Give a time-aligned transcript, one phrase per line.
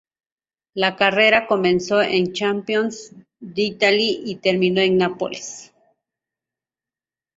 [0.73, 2.89] La carrera comenzó en Campione
[3.39, 5.71] d'Italia y terminó en Nápoles.